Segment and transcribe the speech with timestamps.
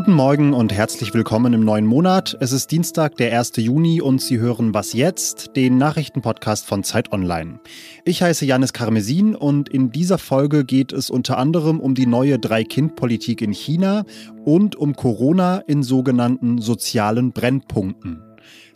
[0.00, 2.34] Guten Morgen und herzlich willkommen im neuen Monat.
[2.40, 3.52] Es ist Dienstag, der 1.
[3.56, 7.60] Juni und Sie hören Was jetzt, den Nachrichtenpodcast von Zeit Online.
[8.06, 12.38] Ich heiße Janis Karmesin und in dieser Folge geht es unter anderem um die neue
[12.38, 14.04] Drei-Kind-Politik in China
[14.46, 18.22] und um Corona in sogenannten sozialen Brennpunkten.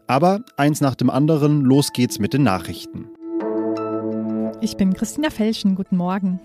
[0.06, 3.06] Aber eins nach dem anderen, los geht's mit den Nachrichten.
[4.61, 6.38] Ich bin Christina Felschen, guten Morgen.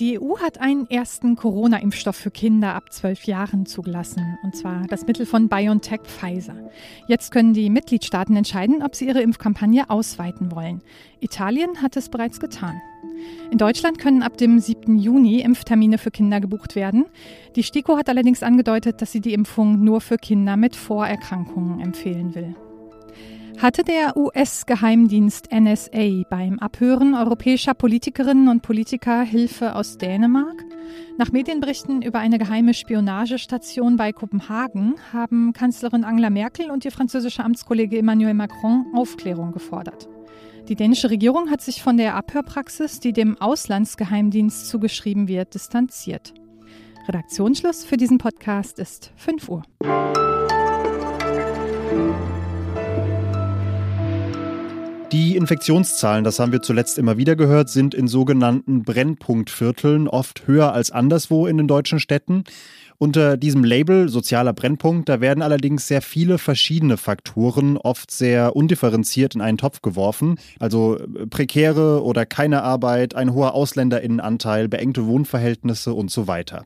[0.00, 5.06] Die EU hat einen ersten Corona-Impfstoff für Kinder ab zwölf Jahren zugelassen, und zwar das
[5.06, 6.56] Mittel von BioNTech Pfizer.
[7.06, 10.82] Jetzt können die Mitgliedstaaten entscheiden, ob sie ihre Impfkampagne ausweiten wollen.
[11.20, 12.80] Italien hat es bereits getan.
[13.52, 14.98] In Deutschland können ab dem 7.
[14.98, 17.06] Juni Impftermine für Kinder gebucht werden.
[17.54, 22.34] Die STIKO hat allerdings angedeutet, dass sie die Impfung nur für Kinder mit Vorerkrankungen empfehlen
[22.34, 22.56] will.
[23.58, 30.64] Hatte der US-Geheimdienst NSA beim Abhören europäischer Politikerinnen und Politiker Hilfe aus Dänemark?
[31.16, 37.44] Nach Medienberichten über eine geheime Spionagestation bei Kopenhagen haben Kanzlerin Angela Merkel und ihr französischer
[37.44, 40.08] Amtskollege Emmanuel Macron Aufklärung gefordert.
[40.68, 46.34] Die dänische Regierung hat sich von der Abhörpraxis, die dem Auslandsgeheimdienst zugeschrieben wird, distanziert.
[47.06, 49.62] Redaktionsschluss für diesen Podcast ist 5 Uhr.
[55.12, 60.72] Die Infektionszahlen, das haben wir zuletzt immer wieder gehört, sind in sogenannten Brennpunktvierteln oft höher
[60.72, 62.44] als anderswo in den deutschen Städten.
[62.98, 69.34] Unter diesem Label sozialer Brennpunkt, da werden allerdings sehr viele verschiedene Faktoren oft sehr undifferenziert
[69.34, 70.38] in einen Topf geworfen.
[70.58, 76.64] Also äh, prekäre oder keine Arbeit, ein hoher Ausländerinnenanteil, beengte Wohnverhältnisse und so weiter.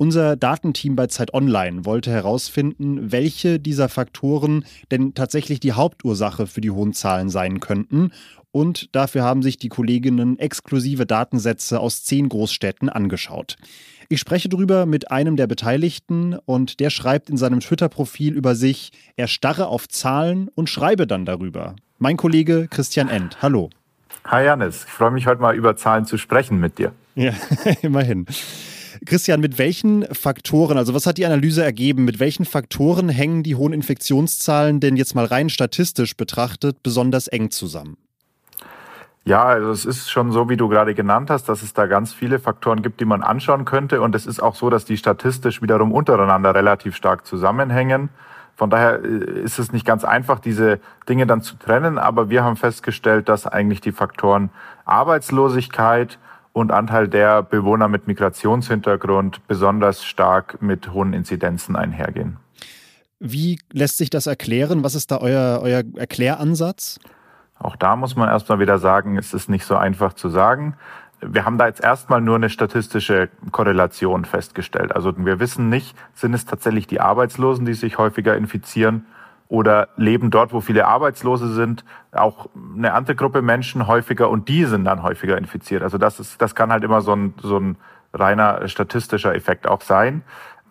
[0.00, 6.62] Unser Datenteam bei Zeit Online wollte herausfinden, welche dieser Faktoren denn tatsächlich die Hauptursache für
[6.62, 8.10] die hohen Zahlen sein könnten.
[8.50, 13.56] Und dafür haben sich die Kolleginnen exklusive Datensätze aus zehn Großstädten angeschaut.
[14.08, 18.92] Ich spreche darüber mit einem der Beteiligten und der schreibt in seinem Twitter-Profil über sich,
[19.16, 21.76] er starre auf Zahlen und schreibe dann darüber.
[21.98, 23.42] Mein Kollege Christian End.
[23.42, 23.68] Hallo.
[24.24, 26.92] Hi Janis, ich freue mich heute mal über Zahlen zu sprechen mit dir.
[27.16, 27.34] Ja,
[27.82, 28.24] immerhin.
[29.06, 33.54] Christian, mit welchen Faktoren, also was hat die Analyse ergeben, mit welchen Faktoren hängen die
[33.54, 37.96] hohen Infektionszahlen denn jetzt mal rein statistisch betrachtet besonders eng zusammen?
[39.24, 42.12] Ja, also es ist schon so, wie du gerade genannt hast, dass es da ganz
[42.12, 44.00] viele Faktoren gibt, die man anschauen könnte.
[44.00, 48.08] Und es ist auch so, dass die statistisch wiederum untereinander relativ stark zusammenhängen.
[48.56, 51.98] Von daher äh, ist es nicht ganz einfach, diese Dinge dann zu trennen.
[51.98, 54.50] Aber wir haben festgestellt, dass eigentlich die Faktoren
[54.86, 56.18] Arbeitslosigkeit,
[56.52, 62.38] und Anteil der Bewohner mit Migrationshintergrund besonders stark mit hohen Inzidenzen einhergehen.
[63.18, 64.82] Wie lässt sich das erklären?
[64.82, 66.98] Was ist da euer, euer Erkläransatz?
[67.58, 70.74] Auch da muss man erstmal wieder sagen, es ist nicht so einfach zu sagen.
[71.20, 74.96] Wir haben da jetzt erstmal nur eine statistische Korrelation festgestellt.
[74.96, 79.04] Also wir wissen nicht, sind es tatsächlich die Arbeitslosen, die sich häufiger infizieren
[79.50, 84.64] oder leben dort, wo viele Arbeitslose sind, auch eine andere Gruppe Menschen häufiger und die
[84.64, 85.82] sind dann häufiger infiziert.
[85.82, 87.76] Also das ist, das kann halt immer so ein, so ein
[88.14, 90.22] reiner statistischer Effekt auch sein.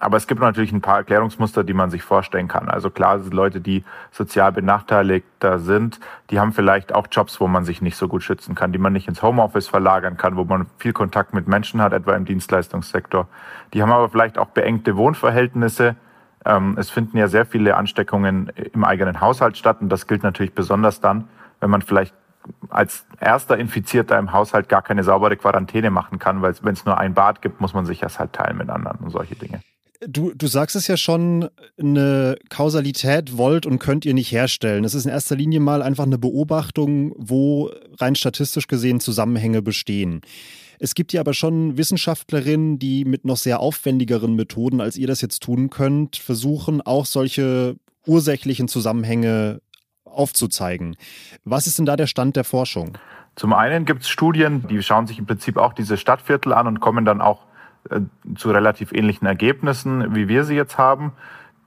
[0.01, 2.69] Aber es gibt natürlich ein paar Erklärungsmuster, die man sich vorstellen kann.
[2.69, 7.81] Also klar, Leute, die sozial benachteiligter sind, die haben vielleicht auch Jobs, wo man sich
[7.81, 10.93] nicht so gut schützen kann, die man nicht ins Homeoffice verlagern kann, wo man viel
[10.93, 13.27] Kontakt mit Menschen hat, etwa im Dienstleistungssektor.
[13.73, 15.97] Die haben aber vielleicht auch beengte Wohnverhältnisse,
[16.77, 21.01] es finden ja sehr viele Ansteckungen im eigenen Haushalt statt und das gilt natürlich besonders
[21.01, 21.27] dann,
[21.59, 22.15] wenn man vielleicht
[22.69, 26.97] als erster Infizierter im Haushalt gar keine saubere Quarantäne machen kann, weil wenn es nur
[26.97, 29.61] ein Bad gibt, muss man sich das halt teilen mit anderen und solche Dinge.
[30.07, 34.85] Du, du sagst es ja schon, eine Kausalität wollt und könnt ihr nicht herstellen.
[34.85, 40.21] Es ist in erster Linie mal einfach eine Beobachtung, wo rein statistisch gesehen Zusammenhänge bestehen.
[40.79, 45.19] Es gibt ja aber schon Wissenschaftlerinnen, die mit noch sehr aufwendigeren Methoden, als ihr das
[45.19, 47.75] jetzt tun könnt, versuchen, auch solche
[48.07, 49.59] ursächlichen Zusammenhänge
[50.05, 50.95] aufzuzeigen.
[51.43, 52.97] Was ist denn da der Stand der Forschung?
[53.35, 56.79] Zum einen gibt es Studien, die schauen sich im Prinzip auch diese Stadtviertel an und
[56.79, 57.48] kommen dann auch
[58.35, 61.13] zu relativ ähnlichen Ergebnissen, wie wir sie jetzt haben.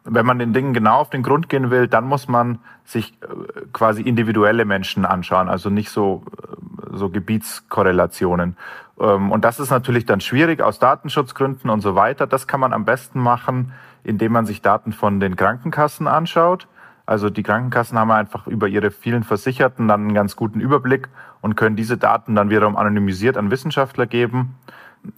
[0.04, 3.26] Wenn man den Dingen genau auf den Grund gehen will, dann muss man sich äh,
[3.72, 8.56] quasi individuelle Menschen anschauen, also nicht so, äh, so Gebietskorrelationen.
[9.00, 12.26] Ähm, und das ist natürlich dann schwierig aus Datenschutzgründen und so weiter.
[12.26, 13.72] Das kann man am besten machen,
[14.02, 16.66] indem man sich Daten von den Krankenkassen anschaut.
[17.06, 21.08] Also die Krankenkassen haben einfach über ihre vielen Versicherten dann einen ganz guten Überblick
[21.40, 24.54] und können diese Daten dann wiederum anonymisiert an Wissenschaftler geben.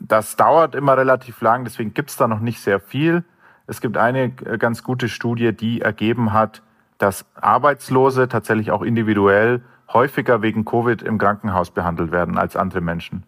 [0.00, 3.24] Das dauert immer relativ lang, deswegen gibt es da noch nicht sehr viel.
[3.66, 6.62] Es gibt eine äh, ganz gute Studie, die ergeben hat,
[6.98, 13.24] dass Arbeitslose tatsächlich auch individuell häufiger wegen Covid im Krankenhaus behandelt werden als andere Menschen.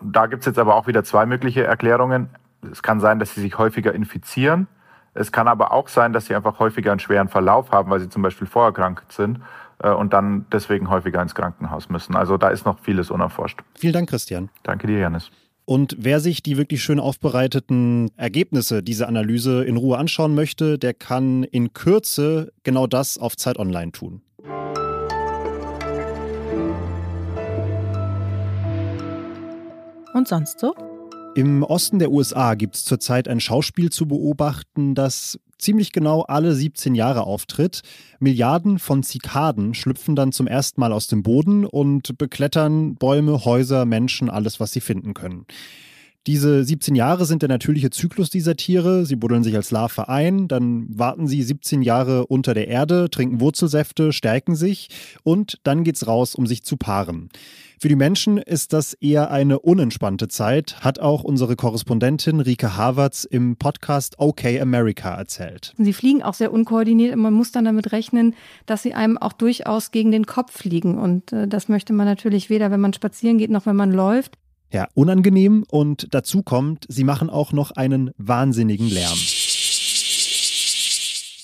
[0.00, 2.30] Da gibt es jetzt aber auch wieder zwei mögliche Erklärungen.
[2.70, 4.66] Es kann sein, dass sie sich häufiger infizieren.
[5.14, 8.08] Es kann aber auch sein, dass sie einfach häufiger einen schweren Verlauf haben, weil sie
[8.08, 9.40] zum Beispiel vorerkrankt sind
[9.82, 12.16] äh, und dann deswegen häufiger ins Krankenhaus müssen.
[12.16, 13.60] Also da ist noch vieles unerforscht.
[13.74, 14.48] Vielen Dank, Christian.
[14.62, 15.30] Danke dir, Janis.
[15.64, 20.92] Und wer sich die wirklich schön aufbereiteten Ergebnisse dieser Analyse in Ruhe anschauen möchte, der
[20.92, 24.22] kann in Kürze genau das auf Zeit Online tun.
[30.14, 30.74] Und sonst so?
[31.34, 36.54] Im Osten der USA gibt es zurzeit ein Schauspiel zu beobachten, das ziemlich genau alle
[36.54, 37.82] 17 Jahre auftritt.
[38.18, 43.86] Milliarden von Zikaden schlüpfen dann zum ersten Mal aus dem Boden und beklettern Bäume, Häuser,
[43.86, 45.46] Menschen, alles, was sie finden können.
[46.28, 49.04] Diese 17 Jahre sind der natürliche Zyklus dieser Tiere.
[49.06, 53.40] Sie buddeln sich als Larve ein, dann warten sie 17 Jahre unter der Erde, trinken
[53.40, 54.88] Wurzelsäfte, stärken sich
[55.24, 57.28] und dann geht's raus, um sich zu paaren.
[57.82, 63.24] Für die Menschen ist das eher eine unentspannte Zeit, hat auch unsere Korrespondentin Rike Havertz
[63.24, 65.74] im Podcast OK America erzählt.
[65.76, 68.36] Sie fliegen auch sehr unkoordiniert und man muss dann damit rechnen,
[68.66, 70.96] dass sie einem auch durchaus gegen den Kopf fliegen.
[70.96, 74.38] Und äh, das möchte man natürlich weder, wenn man spazieren geht, noch wenn man läuft.
[74.72, 79.18] Ja, unangenehm und dazu kommt, sie machen auch noch einen wahnsinnigen Lärm.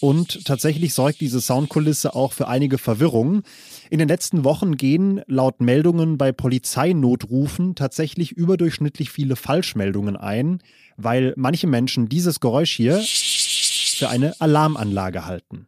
[0.01, 3.43] Und tatsächlich sorgt diese Soundkulisse auch für einige Verwirrung.
[3.91, 10.61] In den letzten Wochen gehen laut Meldungen bei Polizeinotrufen tatsächlich überdurchschnittlich viele Falschmeldungen ein,
[10.97, 15.65] weil manche Menschen dieses Geräusch hier für eine Alarmanlage halten.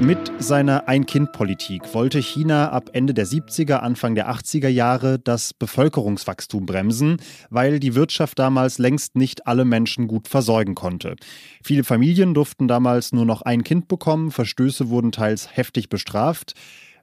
[0.00, 6.64] Mit seiner Ein-Kind-Politik wollte China ab Ende der 70er, Anfang der 80er Jahre das Bevölkerungswachstum
[6.64, 7.18] bremsen,
[7.50, 11.16] weil die Wirtschaft damals längst nicht alle Menschen gut versorgen konnte.
[11.62, 16.54] Viele Familien durften damals nur noch ein Kind bekommen, Verstöße wurden teils heftig bestraft.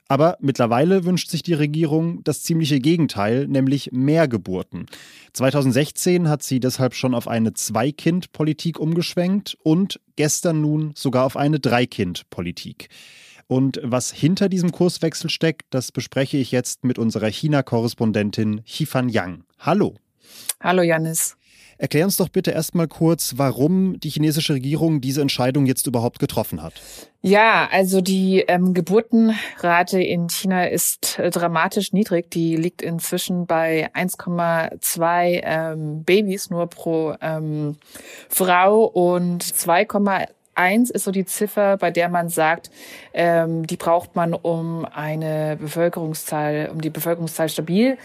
[0.08, 4.86] Aber mittlerweile wünscht sich die Regierung das ziemliche Gegenteil, nämlich mehr Geburten.
[5.34, 11.60] 2016 hat sie deshalb schon auf eine Zwei-Kind-Politik umgeschwenkt und gestern nun sogar auf eine
[11.60, 12.88] Drei-Kind-Politik.
[13.46, 19.44] Und was hinter diesem Kurswechsel steckt, das bespreche ich jetzt mit unserer China-Korrespondentin Xifan Yang.
[19.58, 19.94] Hallo.
[20.60, 21.37] Hallo Janis.
[21.78, 26.60] Erklär uns doch bitte erstmal kurz, warum die chinesische Regierung diese Entscheidung jetzt überhaupt getroffen
[26.60, 26.74] hat.
[27.22, 32.30] Ja, also die ähm, Geburtenrate in China ist äh, dramatisch niedrig.
[32.32, 37.76] Die liegt inzwischen bei 1,2 ähm, Babys nur pro ähm,
[38.28, 42.70] Frau und 2,1 ist so die Ziffer, bei der man sagt,
[43.14, 47.98] ähm, die braucht man, um eine Bevölkerungszahl, um die Bevölkerungszahl stabil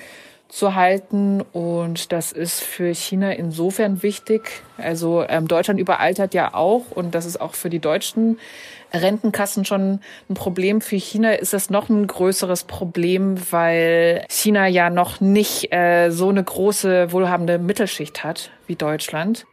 [0.50, 1.42] zu halten.
[1.54, 4.63] Und das ist für China insofern wichtig.
[4.78, 8.40] Also ähm, Deutschland überaltert ja auch und das ist auch für die deutschen
[8.94, 10.00] Rentenkassen schon
[10.30, 10.80] ein Problem.
[10.80, 16.30] Für China ist das noch ein größeres Problem, weil China ja noch nicht äh, so
[16.30, 19.45] eine große wohlhabende Mittelschicht hat wie Deutschland.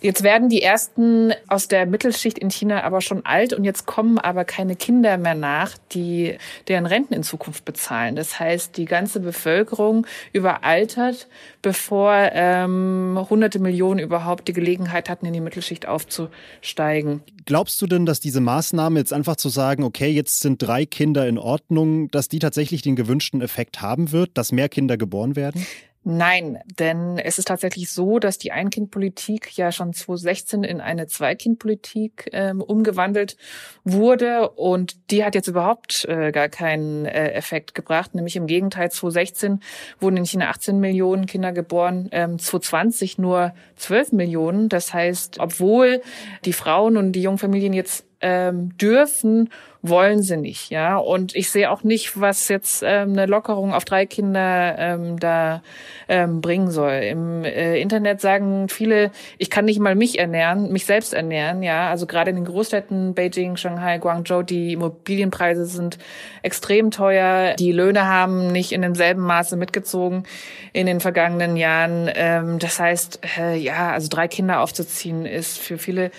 [0.00, 4.18] Jetzt werden die ersten aus der Mittelschicht in China aber schon alt und jetzt kommen
[4.18, 8.14] aber keine Kinder mehr nach, die deren Renten in Zukunft bezahlen.
[8.14, 11.26] Das heißt, die ganze Bevölkerung überaltert,
[11.62, 17.22] bevor ähm, hunderte Millionen überhaupt die Gelegenheit hatten, in die Mittelschicht aufzusteigen.
[17.44, 21.26] Glaubst du denn, dass diese Maßnahme jetzt einfach zu sagen, okay, jetzt sind drei Kinder
[21.26, 25.66] in Ordnung, dass die tatsächlich den gewünschten Effekt haben wird, dass mehr Kinder geboren werden?
[26.04, 32.30] Nein, denn es ist tatsächlich so, dass die Ein-Kind-Politik ja schon 2016 in eine Zwei-Kind-Politik
[32.32, 33.36] ähm, umgewandelt
[33.84, 38.14] wurde und die hat jetzt überhaupt äh, gar keinen äh, Effekt gebracht.
[38.14, 39.60] Nämlich im Gegenteil, 2016
[40.00, 44.68] wurden in China 18 Millionen Kinder geboren, ähm, 2020 nur 12 Millionen.
[44.68, 46.00] Das heißt, obwohl
[46.44, 50.96] die Frauen und die jungen Familien jetzt ähm, dürfen, wollen sie nicht, ja.
[50.96, 55.62] Und ich sehe auch nicht, was jetzt ähm, eine Lockerung auf drei Kinder ähm, da
[56.08, 56.94] ähm, bringen soll.
[56.94, 61.90] Im äh, Internet sagen viele, ich kann nicht mal mich ernähren, mich selbst ernähren, ja.
[61.90, 65.98] Also gerade in den Großstädten Beijing, Shanghai, Guangzhou, die Immobilienpreise sind
[66.42, 67.54] extrem teuer.
[67.54, 70.24] Die Löhne haben nicht in demselben Maße mitgezogen
[70.72, 72.10] in den vergangenen Jahren.
[72.14, 76.10] Ähm, das heißt, äh, ja, also drei Kinder aufzuziehen ist für viele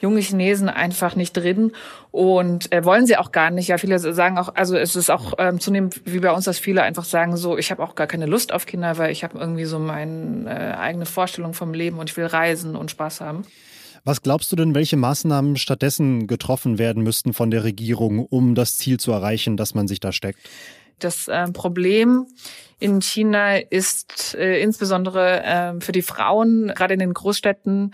[0.00, 1.72] junge Chinesen einfach nicht drin
[2.10, 3.68] und äh, wollen sie auch gar nicht.
[3.68, 6.82] Ja, viele sagen auch, also es ist auch ähm, zunehmend wie bei uns, dass viele
[6.82, 9.64] einfach sagen so, ich habe auch gar keine Lust auf Kinder, weil ich habe irgendwie
[9.64, 13.44] so meine äh, eigene Vorstellung vom Leben und ich will reisen und Spaß haben.
[14.04, 18.76] Was glaubst du denn, welche Maßnahmen stattdessen getroffen werden müssten von der Regierung, um das
[18.78, 20.40] Ziel zu erreichen, das man sich da steckt?
[20.98, 22.26] Das äh, Problem
[22.80, 27.92] in China ist äh, insbesondere äh, für die Frauen, gerade in den Großstädten,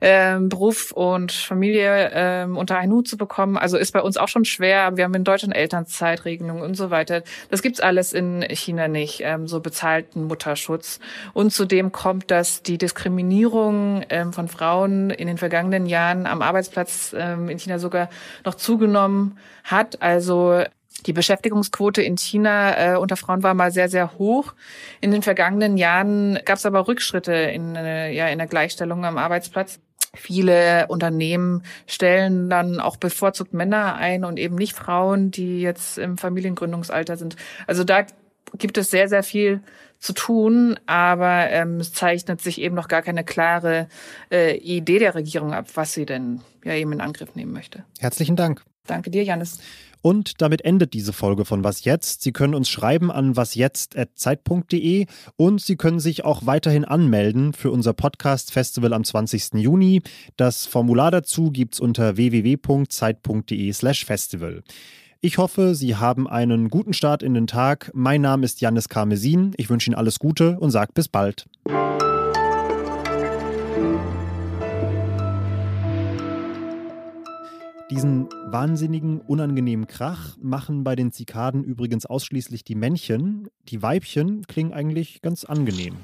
[0.00, 3.56] äh, Beruf und Familie äh, unter einen Hut zu bekommen.
[3.56, 4.96] Also ist bei uns auch schon schwer.
[4.96, 7.22] Wir haben in Deutschland Elternzeitregelungen und so weiter.
[7.50, 10.98] Das gibt's alles in China nicht, ähm, so bezahlten Mutterschutz.
[11.32, 17.14] Und zudem kommt, dass die Diskriminierung ähm, von Frauen in den vergangenen Jahren am Arbeitsplatz
[17.16, 18.10] ähm, in China sogar
[18.44, 20.02] noch zugenommen hat.
[20.02, 20.64] Also
[21.06, 24.54] die Beschäftigungsquote in China äh, unter Frauen war mal sehr, sehr hoch.
[25.00, 29.18] In den vergangenen Jahren gab es aber Rückschritte in, äh, ja, in der Gleichstellung am
[29.18, 29.80] Arbeitsplatz.
[30.14, 36.16] Viele Unternehmen stellen dann auch bevorzugt Männer ein und eben nicht Frauen, die jetzt im
[36.16, 37.36] Familiengründungsalter sind.
[37.66, 38.06] Also da
[38.56, 39.60] gibt es sehr, sehr viel
[40.04, 43.88] zu tun, aber ähm, es zeichnet sich eben noch gar keine klare
[44.30, 47.84] äh, Idee der Regierung ab, was sie denn ja eben in Angriff nehmen möchte.
[47.98, 48.62] Herzlichen Dank.
[48.86, 49.60] Danke dir, Janis.
[50.02, 52.20] Und damit endet diese Folge von Was jetzt.
[52.20, 55.06] Sie können uns schreiben an wasjetzt.zeit.de
[55.36, 59.54] und Sie können sich auch weiterhin anmelden für unser Podcast-Festival am 20.
[59.54, 60.02] Juni.
[60.36, 64.62] Das Formular dazu gibt es unter www.zeit.de/slash festival.
[65.26, 67.90] Ich hoffe, Sie haben einen guten Start in den Tag.
[67.94, 69.54] Mein Name ist Janis Karmesin.
[69.56, 71.48] Ich wünsche Ihnen alles Gute und sage bis bald.
[77.90, 83.48] Diesen wahnsinnigen, unangenehmen Krach machen bei den Zikaden übrigens ausschließlich die Männchen.
[83.70, 85.96] Die Weibchen klingen eigentlich ganz angenehm.